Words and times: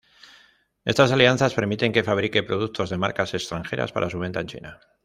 Estas 0.91 1.11
alianzas 1.11 1.53
permiten 1.53 1.93
que 1.93 2.03
fabrique 2.09 2.41
productos 2.49 2.89
de 2.89 2.97
marcas 2.97 3.35
extranjeras 3.35 3.91
para 3.91 4.09
su 4.09 4.17
venta 4.17 4.39
en 4.39 4.47
China. 4.47 4.79